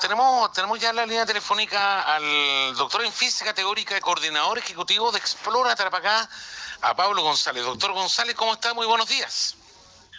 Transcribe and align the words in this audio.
Tenemos, 0.00 0.52
tenemos 0.52 0.78
ya 0.78 0.90
en 0.90 0.96
la 0.96 1.04
línea 1.04 1.26
telefónica 1.26 2.02
al 2.02 2.76
doctor 2.76 3.04
en 3.04 3.12
física 3.12 3.52
teórica 3.52 3.96
y 3.96 4.00
coordinador 4.00 4.56
ejecutivo 4.58 5.10
de 5.10 5.18
Explora 5.18 5.74
Tarapacá, 5.74 6.28
a 6.82 6.94
Pablo 6.94 7.22
González. 7.22 7.64
Doctor 7.64 7.92
González, 7.92 8.36
¿cómo 8.36 8.52
está? 8.52 8.72
Muy 8.72 8.86
buenos 8.86 9.08
días. 9.08 9.56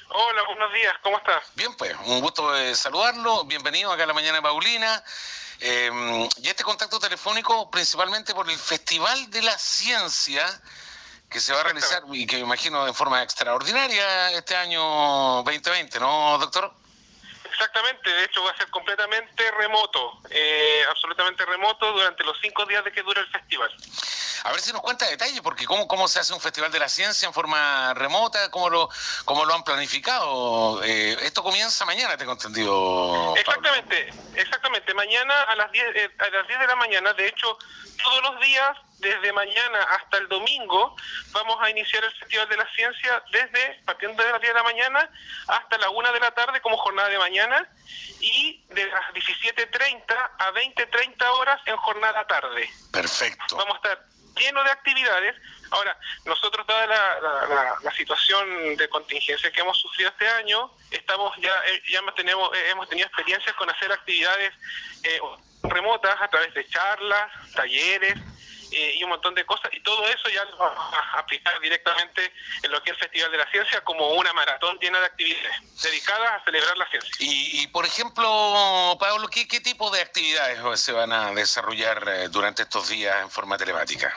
Hola, 0.10 0.44
buenos 0.48 0.74
días, 0.74 0.94
¿cómo 1.02 1.18
estás? 1.18 1.44
Bien, 1.56 1.74
pues, 1.76 1.96
un 2.06 2.20
gusto 2.22 2.52
de 2.52 2.76
saludarlo. 2.76 3.46
Bienvenido 3.46 3.92
acá 3.92 4.04
a 4.04 4.08
la 4.08 4.14
mañana, 4.14 4.42
Paulina. 4.42 5.04
Eh, 5.60 6.28
y 6.38 6.48
este 6.50 6.64
contacto 6.64 7.00
telefónico 7.00 7.72
principalmente 7.72 8.34
por 8.34 8.50
el 8.50 8.58
Festival 8.58 9.30
de 9.32 9.42
la 9.42 9.58
Ciencia 9.58 10.46
que 11.30 11.40
se 11.40 11.54
va 11.54 11.62
a 11.62 11.64
realizar 11.64 12.04
y 12.12 12.28
que 12.28 12.38
me 12.38 12.44
imagino 12.44 12.86
de 12.86 12.94
forma 12.94 13.24
extraordinaria 13.24 14.32
este 14.32 14.56
año 14.56 14.82
2020, 15.44 16.00
¿no, 16.00 16.38
doctor? 16.38 16.74
Exactamente, 17.58 18.08
de 18.08 18.26
hecho 18.26 18.44
va 18.44 18.52
a 18.52 18.58
ser 18.58 18.70
completamente 18.70 19.50
remoto, 19.58 20.22
eh, 20.30 20.84
absolutamente 20.92 21.44
remoto 21.44 21.92
durante 21.92 22.24
los 22.24 22.38
cinco 22.40 22.64
días 22.68 22.86
de 22.86 22.92
que 22.92 23.02
dura 23.02 23.20
el 23.20 23.28
festival. 23.30 23.76
A 24.44 24.52
ver 24.52 24.62
si 24.62 24.72
nos 24.72 24.84
cuenta 24.84 25.08
detalles, 25.08 25.42
porque 25.42 25.66
cómo, 25.66 25.88
cómo 25.88 26.08
se 26.08 26.20
hace 26.20 26.36
un 26.36 26.40
festival 26.40 26.72
de 26.72 26.78
la 26.78 26.88
ciencia 26.88 27.26
en 27.26 27.34
forma 27.34 27.96
remota, 27.96 28.52
cómo 28.52 28.70
lo, 28.70 28.90
cómo 29.26 29.44
lo 29.46 29.56
han 29.56 29.64
planificado. 29.64 30.84
Eh, 30.84 31.18
esto 31.24 31.42
comienza 31.42 31.84
mañana, 31.86 32.16
tengo 32.16 32.34
entendido. 32.34 33.36
Exactamente, 33.36 34.14
exactamente. 34.36 34.94
Mañana 34.94 35.42
a 35.42 35.56
las 35.56 35.72
10 35.72 35.96
eh, 35.96 36.12
a 36.20 36.30
las 36.30 36.48
10 36.48 36.60
de 36.60 36.68
la 36.68 36.76
mañana, 36.76 37.14
de 37.14 37.28
hecho, 37.28 37.58
todos 38.04 38.22
los 38.22 38.40
días 38.40 38.78
desde 39.00 39.32
mañana 39.32 39.84
hasta 39.84 40.18
el 40.18 40.28
domingo 40.28 40.96
vamos 41.32 41.58
a 41.62 41.70
iniciar 41.70 42.04
el 42.04 42.12
Festival 42.14 42.50
de 42.50 42.58
la 42.58 42.68
Ciencia 42.74 43.24
desde, 43.32 43.82
partiendo 43.86 44.24
de 44.24 44.32
las 44.32 44.42
10 44.42 44.54
de 44.54 44.60
la 44.60 44.64
mañana 44.64 45.10
hasta 45.48 45.78
la 45.78 45.90
1 45.90 46.14
de 46.14 46.20
la 46.20 46.32
tarde 46.32 46.62
como 46.62 46.78
jornada 46.78 47.10
de 47.10 47.18
mañana 47.18 47.68
y 48.20 48.64
de 48.70 48.86
las 48.86 49.14
17.30 49.14 50.04
a 50.40 50.52
20.30 50.52 51.24
horas 51.40 51.62
en 51.66 51.78
jornada 51.78 52.26
tarde. 52.26 52.70
Perfecto. 52.92 53.56
Vamos 53.56 53.76
a 53.76 53.78
estar 53.78 54.06
lleno 54.38 54.64
de 54.64 54.72
actividades. 54.72 55.36
Ahora, 55.72 55.98
nosotros, 56.26 56.66
dada 56.66 56.88
la, 56.88 57.78
la, 57.84 57.92
situación 57.92 58.78
de 58.78 58.88
contingencia 58.90 59.52
que 59.52 59.60
hemos 59.60 59.78
sufrido 59.80 60.10
este 60.10 60.28
año, 60.28 60.72
estamos 60.92 61.36
ya, 61.42 61.54
eh, 61.66 61.84
ya 61.90 62.02
tenemos, 62.16 62.56
eh, 62.56 62.70
hemos 62.70 62.88
tenido 62.88 63.08
experiencias 63.08 63.54
con 63.56 63.70
hacer 63.70 63.92
actividades 63.92 64.54
eh, 65.04 65.20
remotas 65.64 66.16
a 66.22 66.28
través 66.30 66.54
de 66.54 66.66
charlas, 66.70 67.32
talleres, 67.54 68.18
eh, 68.72 68.96
y 68.96 69.04
un 69.04 69.10
montón 69.10 69.34
de 69.36 69.46
cosas, 69.46 69.72
y 69.74 69.80
todo 69.82 70.06
eso 70.08 70.30
ya 70.30 70.44
lo 70.46 70.58
vamos 70.58 70.94
a 70.94 71.20
aplicar 71.20 71.60
directamente 71.60 72.34
en 72.64 72.72
lo 72.72 72.82
que 72.84 72.92
es 72.92 72.98
el 72.98 73.04
Festival 73.04 73.32
de 73.32 73.38
la 73.38 73.50
Ciencia 73.52 73.82
como 73.82 74.10
una 74.12 74.34
maratón 74.34 74.78
llena 74.80 75.00
de 75.00 75.06
actividades 75.06 75.56
dedicadas 75.82 76.42
a 76.42 76.44
celebrar 76.44 76.78
la 76.78 76.88
ciencia. 76.90 77.12
Y, 77.20 77.68
por 77.68 77.86
ejemplo, 77.86 78.98
Pablo, 79.00 79.28
¿qué, 79.30 79.48
¿qué 79.48 79.60
tipo 79.62 79.90
de 79.92 80.02
actividades 80.02 80.60
se 80.82 80.92
van 80.92 81.12
a 81.12 81.32
desarrollar 81.32 82.04
eh, 82.08 82.30
durante 82.30 82.64
estos 82.64 82.90
días 82.90 83.16
en 83.22 83.30
forma 83.30 83.58
telemática? 83.58 84.14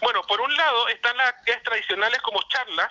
Bueno, 0.00 0.22
por 0.26 0.40
un 0.40 0.56
lado 0.56 0.88
están 0.88 1.16
las 1.16 1.28
actividades 1.28 1.64
tradicionales 1.64 2.20
como 2.22 2.40
charlas, 2.48 2.90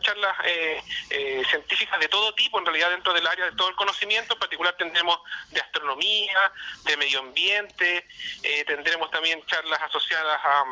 charlas 0.00 0.36
eh, 0.44 0.82
eh, 1.10 1.42
científicas 1.48 2.00
de 2.00 2.08
todo 2.08 2.34
tipo, 2.34 2.58
en 2.58 2.64
realidad 2.64 2.90
dentro 2.90 3.12
del 3.12 3.26
área 3.26 3.46
de 3.46 3.52
todo 3.52 3.68
el 3.68 3.74
conocimiento, 3.76 4.34
en 4.34 4.40
particular 4.40 4.74
tendremos 4.76 5.18
de 5.50 5.60
astronomía, 5.60 6.52
de 6.84 6.96
medio 6.96 7.20
ambiente, 7.20 8.06
eh, 8.42 8.64
tendremos 8.66 9.10
también 9.10 9.44
charlas 9.46 9.80
asociadas 9.82 10.40
a, 10.42 10.64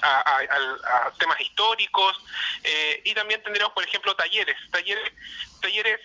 mm, 0.00 0.04
a, 0.04 1.12
temas 1.18 1.40
históricos 1.40 2.20
y 3.04 3.14
también 3.14 3.42
tendremos, 3.42 3.72
por 3.72 3.84
ejemplo, 3.84 4.14
talleres, 4.16 4.56
talleres 4.70 5.12
talleres 5.60 6.00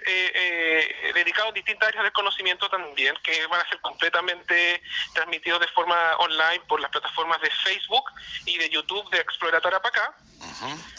dedicados 1.14 1.52
a 1.52 1.54
distintas 1.54 1.90
áreas 1.90 2.04
del 2.04 2.14
conocimiento 2.14 2.70
también, 2.70 3.16
que 3.24 3.46
van 3.48 3.62
a 3.62 3.70
ser 3.70 3.80
completamente 3.82 4.82
transmitidos 5.14 5.60
de 5.60 5.68
forma 5.70 5.96
online 6.18 6.62
por 6.68 6.80
las 6.80 6.90
plataformas 6.92 7.42
de 7.42 7.50
Facebook 7.64 8.06
y 8.46 8.58
de 8.58 8.70
YouTube 8.70 9.10
de 9.10 9.20
Explora 9.20 9.62
Tarapacá. 9.62 10.16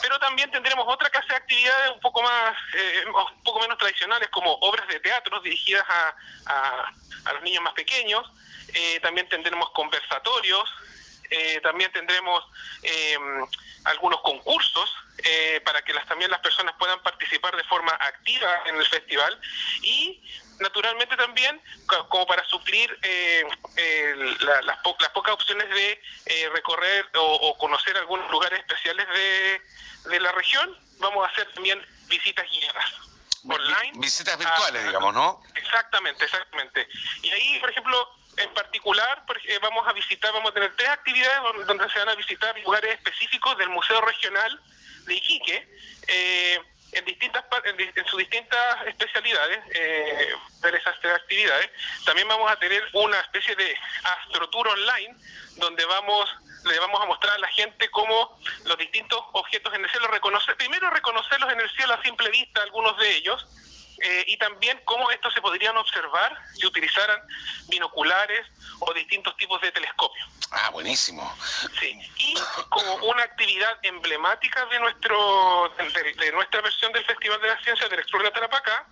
Pero 0.00 0.18
también 0.18 0.50
tendremos 0.50 0.84
otra 0.88 1.10
clase 1.10 1.28
de 1.28 1.36
actividades 1.36 1.92
un 1.92 2.00
poco 2.00 2.22
más, 2.22 2.56
eh, 2.74 3.04
un 3.06 3.42
poco 3.42 3.60
menos 3.60 3.78
tradicionales, 3.78 4.28
como 4.30 4.52
obras 4.54 4.86
de 4.88 5.00
teatro 5.00 5.40
dirigidas 5.40 5.84
a, 5.88 6.14
a, 6.46 7.32
los 7.32 7.42
niños 7.42 7.62
más 7.62 7.74
pequeños. 7.74 8.28
Eh, 8.74 9.00
también 9.00 9.28
tendremos 9.28 9.70
conversatorios, 9.70 10.68
eh, 11.32 11.60
también 11.62 11.90
tendremos 11.92 12.44
em, 12.82 13.46
algunos 13.84 14.20
concursos 14.20 14.94
para 15.64 15.82
que 15.82 15.92
las, 15.92 16.04
también 16.06 16.30
las 16.30 16.40
personas 16.40 16.74
puedan 16.78 17.00
participar 17.02 17.54
de 17.56 17.62
forma 17.64 17.92
activa 17.92 18.62
en 18.66 18.76
el 18.76 18.86
festival 18.86 19.40
y 19.82 20.20
naturalmente 20.58 21.16
también 21.16 21.62
como 22.08 22.26
para 22.26 22.44
suplir 22.46 22.98
las, 24.40 24.64
las, 24.64 24.78
pocas 25.12 25.32
opciones 25.32 25.68
de 25.68 26.48
recorrer 26.52 27.08
o, 27.14 27.56
conocer 27.56 27.96
algunos 27.96 28.28
lugares 28.32 28.58
especiales 28.60 29.06
de, 29.08 30.10
de 30.10 30.20
la 30.20 30.32
región, 30.32 30.76
vamos 30.98 31.24
a 31.24 31.30
hacer 31.30 31.52
también 31.54 31.80
visitas 32.08 32.44
guiadas 32.50 32.92
online. 33.48 33.92
Visitas 33.94 34.38
virtuales, 34.38 34.84
digamos, 34.86 35.14
¿no? 35.14 35.42
Exactamente, 35.54 36.24
exactamente. 36.24 36.88
Y 37.22 37.30
ahí, 37.30 37.60
por 37.60 37.70
ejemplo, 37.70 38.08
en 38.36 38.54
particular, 38.54 39.24
vamos 39.60 39.86
a 39.86 39.92
visitar, 39.92 40.32
vamos 40.32 40.50
a 40.50 40.54
tener 40.54 40.74
tres 40.76 40.88
actividades 40.88 41.66
donde 41.66 41.88
se 41.90 41.98
van 41.98 42.08
a 42.08 42.14
visitar 42.14 42.58
lugares 42.60 42.94
específicos 42.94 43.56
del 43.58 43.68
Museo 43.68 44.00
Regional 44.00 44.60
de 45.06 45.14
Iquique. 45.14 45.68
Eh, 46.08 46.60
en 46.92 47.04
distintas 47.06 47.44
en, 47.64 48.06
sus 48.06 48.18
distintas 48.18 48.86
especialidades 48.86 49.60
eh, 49.74 50.34
de 50.60 50.76
esas 50.76 51.00
tres 51.00 51.14
actividades 51.14 51.70
también 52.04 52.28
vamos 52.28 52.50
a 52.50 52.56
tener 52.56 52.82
una 52.92 53.18
especie 53.20 53.56
de 53.56 53.74
astrotour 54.04 54.68
online 54.68 55.16
donde 55.56 55.84
vamos 55.86 56.28
le 56.64 56.78
vamos 56.78 57.00
a 57.00 57.06
mostrar 57.06 57.34
a 57.34 57.38
la 57.38 57.48
gente 57.48 57.90
cómo 57.90 58.38
los 58.64 58.76
distintos 58.76 59.20
objetos 59.32 59.72
en 59.74 59.84
el 59.84 59.90
cielo 59.90 60.06
reconocer 60.08 60.54
primero 60.56 60.90
reconocerlos 60.90 61.52
en 61.52 61.60
el 61.60 61.70
cielo 61.70 61.94
a 61.94 62.02
simple 62.02 62.30
vista 62.30 62.62
algunos 62.62 62.96
de 62.98 63.16
ellos 63.16 63.46
eh, 64.04 64.24
y 64.26 64.36
también 64.36 64.80
cómo 64.84 65.08
estos 65.12 65.32
se 65.32 65.40
podrían 65.40 65.76
observar 65.76 66.36
si 66.54 66.66
utilizaran 66.66 67.20
binoculares 67.68 68.46
o 68.80 68.92
distintos 68.92 69.36
tipos 69.36 69.60
de 69.60 69.70
telescopios. 69.70 70.28
Ah, 70.50 70.70
buenísimo. 70.70 71.22
Sí, 71.78 71.96
y 72.16 72.34
como 72.68 72.96
una 72.96 73.22
actividad 73.22 73.78
emblemática 73.82 74.66
de 74.66 74.80
nuestro 74.80 75.72
de, 75.78 76.32
nuestra 76.32 76.60
versión 76.62 76.92
del 76.92 77.04
Festival 77.04 77.40
de 77.40 77.48
la 77.48 77.62
Ciencia 77.62 77.88
del 77.88 78.00
Explorer 78.00 78.26
de 78.26 78.34
Tarapacá, 78.34 78.86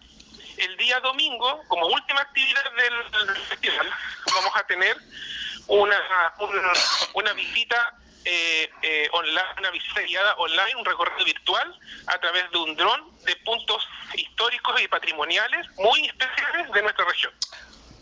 el 0.58 0.76
día 0.76 1.00
domingo, 1.00 1.60
como 1.66 1.86
última 1.86 2.20
actividad 2.20 2.62
del, 2.72 3.36
festival, 3.48 3.90
vamos 4.32 4.52
a 4.54 4.62
tener 4.68 4.96
una, 5.66 6.00
una, 7.14 7.32
visita 7.32 7.94
eh, 8.24 8.70
eh, 8.82 9.08
online, 9.12 9.48
una 9.58 9.70
visita 9.70 10.02
guiada 10.02 10.34
online, 10.36 10.76
un 10.76 10.84
recorrido 10.84 11.24
virtual 11.24 11.78
a 12.06 12.18
través 12.18 12.48
de 12.52 12.58
un 12.58 12.76
dron 12.76 13.16
de 13.24 13.34
puntos 13.36 13.79
y 14.82 14.88
patrimoniales 14.88 15.66
muy 15.76 16.06
especiales 16.06 16.70
de 16.72 16.82
nuestra 16.82 17.04
región. 17.04 17.32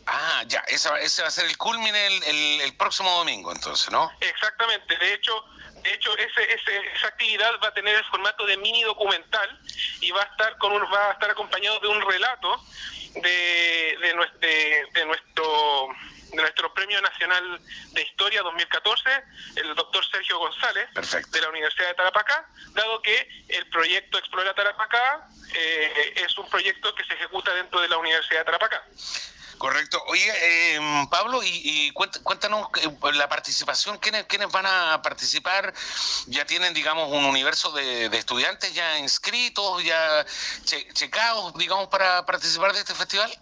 Ah, 0.06 0.43
ya, 0.47 0.61
ese, 0.69 0.89
ese 1.03 1.22
va 1.22 1.28
a 1.28 1.31
ser 1.31 1.44
el 1.44 1.59
culmine 1.59 2.06
el, 2.06 2.61
el, 2.62 2.77
próximo 2.77 3.11
domingo, 3.11 3.53
entonces, 3.53 3.91
¿no? 3.91 4.11
Exactamente, 4.21 4.97
de 4.97 5.12
hecho, 5.12 5.44
de 5.83 5.93
hecho 5.93 6.16
ese, 6.16 6.50
esa 6.50 7.09
actividad 7.09 7.53
va 7.62 7.69
a 7.69 7.75
tener 7.75 7.94
el 7.94 8.05
formato 8.06 8.47
de 8.47 8.56
mini 8.56 8.83
documental 8.84 9.61
y 10.00 10.11
va 10.11 10.22
a 10.22 10.25
estar 10.25 10.56
con 10.56 10.72
un, 10.72 10.83
va 10.84 11.11
a 11.11 11.12
estar 11.12 11.31
acompañado 11.31 11.78
de 11.81 11.89
un 11.89 12.00
relato 12.00 12.65
de, 13.16 13.99
de, 14.00 14.28
de 14.41 14.87
de 14.95 15.05
nuestro 15.05 15.89
Premio 16.78 17.03
Nacional 17.03 17.61
de 17.91 18.03
Historia 18.03 18.43
2014, 18.43 19.11
el 19.56 19.75
doctor 19.75 20.05
Sergio 20.11 20.39
González, 20.39 20.89
de 21.31 21.41
la 21.41 21.49
Universidad 21.49 21.89
de 21.89 21.94
Tarapacá, 21.94 22.49
dado 22.72 23.03
que 23.03 23.28
el 23.49 23.69
proyecto 23.69 24.16
Explora 24.16 24.55
Tarapacá 24.55 25.28
eh, 25.55 26.15
es 26.16 26.39
un 26.39 26.49
proyecto 26.49 26.94
que 26.94 27.05
se 27.05 27.15
ejecuta 27.15 27.53
dentro 27.55 27.81
de 27.81 27.89
la 27.89 27.99
Universidad 27.99 28.41
de 28.41 28.44
Tarapacá. 28.44 28.84
Correcto. 29.59 30.00
Oye, 30.06 30.77
em, 30.77 31.09
Pablo, 31.09 31.41
y, 31.43 31.91
cuéntanos 31.92 32.69
eh, 32.81 32.89
la 33.15 33.28
participación, 33.28 33.98
¿quiénes, 33.98 34.27
¿quiénes 34.27 34.53
van 34.53 34.66
a 34.66 35.03
participar? 35.03 35.74
¿Ya 36.27 36.47
tienen, 36.47 36.74
digamos, 36.74 37.10
un 37.10 37.24
universo 37.24 37.72
de, 37.72 38.07
estudiantes 38.16 38.72
ya 38.72 38.98
inscritos, 38.98 39.83
ya 39.83 40.24
checados, 40.95 41.54
digamos, 41.54 41.89
para 41.89 42.24
participar 42.24 42.72
de 42.72 42.78
este 42.78 42.95
festival? 42.95 43.36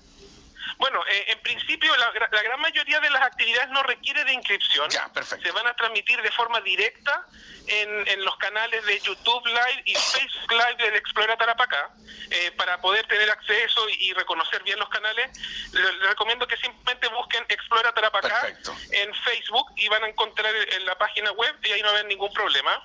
Bueno, 0.79 1.03
eh, 1.09 1.25
en 1.29 1.41
principio 1.41 1.95
la, 1.97 2.11
gran 2.11 2.61
mayoría 2.61 3.01
de 3.01 3.11
las 3.11 3.23
actividades 3.23 3.71
no 3.71 3.83
requiere 3.83 4.25
de 4.25 4.33
inscripción. 4.33 4.89
Ya, 4.91 5.11
perfecto. 5.13 5.47
Se 5.47 5.53
van 5.53 5.67
a 5.67 5.75
transmitir 5.75 6.21
de 6.21 6.31
forma 6.33 6.61
directa 6.61 7.27
en, 7.67 8.25
los 8.25 8.37
canales 8.39 8.85
de 8.85 8.99
YouTube 9.01 9.47
Live 9.47 9.83
y 9.85 9.95
Facebook 9.95 10.53
Live 10.53 10.77
del 10.77 10.97
Explora 10.97 11.37
Tarapacá. 11.37 11.91
Eh, 12.31 12.51
para 12.53 12.81
poder 12.81 13.07
tener 13.07 13.31
acceso 13.31 13.89
y, 13.89 14.13
reconocer 14.13 14.63
bien 14.65 14.79
los 14.79 14.89
canales, 14.89 15.31
les, 15.73 16.01
recomiendo 16.01 16.47
que 16.47 16.57
simplemente 16.57 17.09
busquen 17.09 17.45
Explora 17.49 17.93
Tarapacá 17.93 18.49
en 18.93 19.15
Facebook 19.15 19.73
y 19.77 19.89
van 19.89 20.03
a 20.05 20.09
encontrar 20.09 20.55
en 20.55 20.85
la 20.85 20.99
página 20.99 21.31
web 21.33 21.55
y 21.63 21.73
ahí 21.73 21.81
no 21.83 21.89
va 21.89 21.93
a 21.93 21.99
haber 21.99 22.07
ningún 22.07 22.33
problema. 22.33 22.83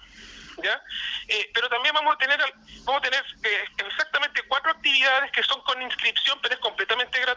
¿ya? 0.63 0.81
Eh, 1.27 1.49
pero 1.53 1.69
también 1.69 1.93
vamos 1.93 2.15
a 2.15 2.17
tener, 2.17 2.39
vamos 2.83 3.01
a 3.01 3.09
tener 3.09 3.23
eh, 3.43 3.65
exactamente 3.77 4.41
cuatro 4.47 4.71
actividades 4.71 5.31
que 5.31 5.43
son 5.43 5.61
con 5.61 5.81
inscripción, 5.81 6.39
pero 6.41 6.55
es 6.55 6.61
completamente 6.61 7.19
gratuito. 7.19 7.30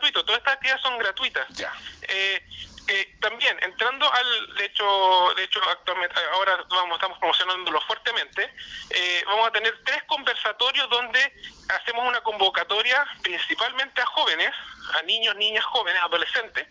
Son 0.95 0.99
gratuitas. 1.01 1.49
Ya. 1.57 1.73
Eh, 2.03 2.41
eh, 2.87 3.17
también, 3.21 3.57
entrando 3.63 4.13
al, 4.13 4.55
de 4.55 4.67
hecho, 4.67 5.33
de 5.37 5.45
hecho 5.45 5.61
actualmente, 5.69 6.15
ahora 6.33 6.65
vamos, 6.69 6.97
estamos 6.97 7.19
promocionándolo 7.19 7.81
fuertemente, 7.81 8.53
eh, 8.91 9.23
vamos 9.27 9.49
a 9.49 9.51
tener 9.53 9.75
tres 9.85 10.03
conversatorios 10.05 10.89
donde 10.91 11.33
hacemos 11.69 12.07
una 12.07 12.21
convocatoria 12.21 13.05
principalmente 13.23 14.01
a 14.01 14.07
jóvenes, 14.07 14.51
a 14.95 15.03
niños, 15.03 15.35
niñas, 15.37 15.65
jóvenes, 15.65 16.01
adolescentes, 16.03 16.67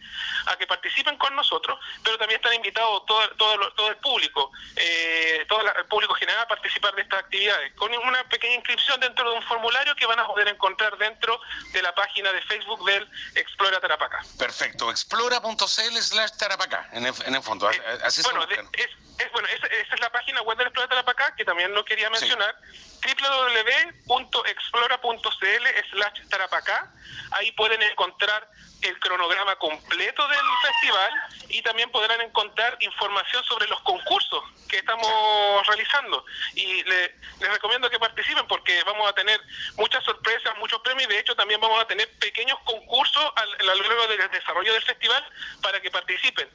a 0.46 0.56
que 0.56 0.68
participen 0.68 1.18
con 1.18 1.36
nosotros, 1.36 1.80
pero 2.04 2.18
también 2.18 2.40
están 2.40 2.54
invitados 2.54 3.06
todo, 3.06 3.30
todo, 3.32 3.72
todo 3.74 3.90
el 3.90 3.98
público, 3.98 4.52
eh, 4.76 5.46
todo 5.48 5.62
el 5.62 5.86
público 5.86 6.14
general 6.16 6.42
a 6.42 6.48
participar 6.48 6.94
de 6.96 7.02
estas 7.02 7.20
actividades, 7.20 7.74
con 7.74 7.94
una 7.94 8.24
pequeña 8.26 8.56
inscripción 8.56 9.00
dentro 9.00 9.30
de 9.30 9.38
un 9.38 9.44
formulario 9.44 9.96
que 9.96 10.06
van 10.06 10.20
a 10.20 10.28
poder 10.28 10.48
encontrar 10.48 10.98
dentro 10.98 11.40
de 11.72 11.82
la 11.82 11.94
página 11.96 12.32
de 12.32 12.42
Facebook 12.44 12.86
del 12.86 13.10
Explora 13.36 13.80
Tarapacá. 13.80 14.24
Perfecto, 14.38 14.92
explora.cl 14.92 15.66
slash 15.66 16.32
Tarapacá, 16.38 16.90
en 16.94 17.06
el, 17.06 17.14
en 17.26 17.36
el 17.36 17.42
fondo, 17.42 17.70
eh, 17.72 17.82
bueno, 18.24 18.48
se 18.48 18.54
es, 18.82 18.90
es, 19.20 19.32
bueno, 19.32 19.48
esa, 19.50 19.68
esa, 19.68 19.96
es 19.96 20.00
la 20.00 20.12
página 20.12 20.42
web 20.42 20.58
del 20.58 20.68
Explora 20.68 20.90
Tarapacá, 20.90 21.36
que 21.36 21.46
también 21.46 21.74
lo 21.74 21.84
quería 21.86 22.10
mencionar, 22.10 22.56
sí. 22.72 22.93
www.explora.cl 23.04 25.66
slash 25.92 26.22
Tarapacá, 26.30 26.94
ahí 27.32 27.52
pueden 27.54 27.82
encontrar 27.82 28.48
el 28.82 29.00
cronograma 29.00 29.56
completo 29.56 30.28
del 30.28 30.40
festival 30.62 31.12
y 31.50 31.62
también 31.62 31.90
podrán 31.92 32.20
encontrar 32.22 32.78
información 32.82 33.44
sobre 33.46 33.68
los 33.68 33.80
concursos 33.82 34.44
que 34.68 34.78
estamos 34.78 35.68
realizando. 35.68 36.26
Y 36.56 36.84
le, 36.84 37.16
les 37.40 37.50
recomiendo 37.50 37.90
que 37.90 38.00
participen 38.00 38.46
porque 38.48 38.84
vamos 38.84 39.10
a 39.10 39.14
tener 39.14 39.40
muchas 39.78 40.04
sorpresas, 40.04 40.58
muchos 40.60 40.82
premios 40.82 41.10
y 41.10 41.14
de 41.14 41.20
hecho 41.20 41.36
también 41.36 41.62
vamos 41.62 41.82
a 41.82 41.88
tener 41.88 42.10
pequeños 42.20 42.60
concursos 42.66 43.24
a 43.36 43.46
lo 43.46 43.76
largo 43.76 44.08
del 44.08 44.30
desarrollo 44.32 44.74
del 44.74 44.84
festival 44.84 45.24
para 45.62 45.82
que 45.82 45.90
participen 45.90 46.50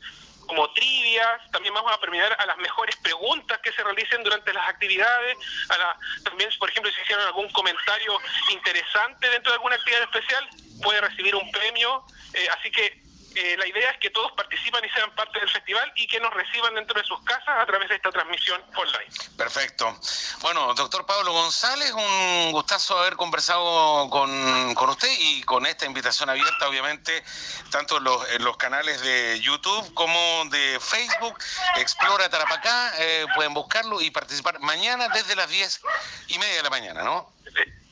como 0.48 0.68
trivias, 0.72 1.50
también 1.52 1.74
vamos 1.74 1.92
a 1.92 2.00
premiar 2.00 2.34
a 2.38 2.46
las 2.46 2.56
mejores 2.56 2.96
preguntas 2.96 3.58
que 3.62 3.70
se 3.72 3.84
realicen 3.84 4.24
durante 4.24 4.52
las 4.52 4.66
actividades, 4.68 5.36
a 5.68 5.78
la, 5.78 5.96
también, 6.24 6.50
por 6.58 6.70
ejemplo, 6.70 6.90
si 6.90 7.00
hicieron 7.02 7.24
algún 7.26 7.48
comentario 7.50 8.18
interesante 8.50 9.28
dentro 9.28 9.52
de 9.52 9.56
alguna 9.56 9.76
actividad 9.76 10.02
especial, 10.02 10.48
puede 10.82 11.00
recibir 11.02 11.36
un 11.36 11.50
premio, 11.52 12.02
eh, 12.32 12.48
así 12.58 12.70
que 12.70 12.97
eh, 13.38 13.56
la 13.56 13.68
idea 13.68 13.90
es 13.90 13.98
que 13.98 14.10
todos 14.10 14.32
participan 14.32 14.84
y 14.84 14.90
sean 14.90 15.14
parte 15.14 15.38
del 15.38 15.48
festival 15.48 15.92
y 15.94 16.08
que 16.08 16.18
nos 16.18 16.34
reciban 16.34 16.74
dentro 16.74 17.00
de 17.00 17.06
sus 17.06 17.20
casas 17.22 17.56
a 17.56 17.66
través 17.66 17.88
de 17.88 17.94
esta 17.94 18.10
transmisión 18.10 18.60
online. 18.74 19.06
Perfecto. 19.36 19.96
Bueno, 20.40 20.74
doctor 20.74 21.06
Pablo 21.06 21.32
González, 21.32 21.92
un 21.92 22.50
gustazo 22.50 22.98
haber 22.98 23.14
conversado 23.14 24.10
con, 24.10 24.74
con 24.74 24.90
usted 24.90 25.08
y 25.20 25.42
con 25.44 25.66
esta 25.66 25.86
invitación 25.86 26.30
abierta, 26.30 26.68
obviamente, 26.68 27.22
tanto 27.70 27.98
en 27.98 28.04
los, 28.04 28.28
en 28.30 28.42
los 28.42 28.56
canales 28.56 29.00
de 29.02 29.38
YouTube 29.40 29.94
como 29.94 30.44
de 30.46 30.80
Facebook. 30.80 31.38
Explora 31.76 32.28
Tarapacá, 32.28 32.92
eh, 32.98 33.26
pueden 33.36 33.54
buscarlo 33.54 34.00
y 34.00 34.10
participar 34.10 34.58
mañana 34.58 35.08
desde 35.10 35.36
las 35.36 35.48
10 35.48 35.80
y 36.28 36.38
media 36.38 36.56
de 36.56 36.62
la 36.64 36.70
mañana, 36.70 37.02
¿no? 37.04 37.37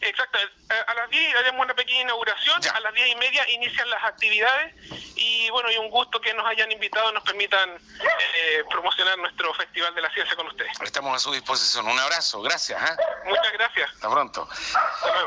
Exacto, 0.08 0.38
a 0.86 0.94
las 0.94 1.10
10 1.10 1.36
haremos 1.36 1.64
una 1.64 1.74
pequeña 1.74 2.02
inauguración, 2.02 2.60
ya. 2.62 2.70
a 2.72 2.80
las 2.80 2.94
10 2.94 3.08
y 3.08 3.16
media 3.16 3.50
inician 3.50 3.88
las 3.90 4.04
actividades 4.04 4.74
y 5.16 5.50
bueno, 5.50 5.70
y 5.70 5.76
un 5.78 5.90
gusto 5.90 6.20
que 6.20 6.32
nos 6.34 6.46
hayan 6.46 6.70
invitado, 6.70 7.10
nos 7.12 7.22
permitan 7.24 7.70
eh, 7.70 8.64
promocionar 8.70 9.18
nuestro 9.18 9.52
Festival 9.54 9.94
de 9.94 10.02
la 10.02 10.10
Ciencia 10.12 10.36
con 10.36 10.46
ustedes. 10.46 10.72
Estamos 10.80 11.16
a 11.16 11.18
su 11.18 11.32
disposición, 11.32 11.86
un 11.88 11.98
abrazo, 11.98 12.42
gracias. 12.42 12.80
¿eh? 12.82 12.96
Muchas 13.24 13.52
gracias. 13.52 13.90
Hasta 13.90 14.10
pronto. 14.10 14.48
Hasta 14.50 15.06
luego. 15.06 15.14